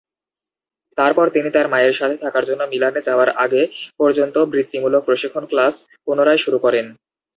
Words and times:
তারপরে 0.97 1.29
তিনি 1.31 1.49
তার 1.55 1.67
মায়ের 1.67 1.97
সাথে 1.99 2.15
থাকার 2.23 2.43
জন্য 2.49 2.61
মিলানে 2.71 3.01
যাওয়ার 3.07 3.29
আগে 3.43 3.61
পর্যন্ত 3.99 4.35
বৃত্তিমূলক 4.51 5.01
প্রশিক্ষণ 5.05 5.43
ক্লাস 5.51 5.73
পুনরায় 6.05 6.41
শুরু 6.43 6.57
করেন। 6.65 6.85